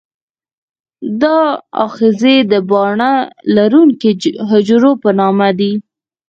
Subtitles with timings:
[1.21, 1.39] دا
[1.85, 3.11] آخذې د باڼه
[3.55, 4.11] لرونکي
[4.49, 5.73] حجرو په نامه دي.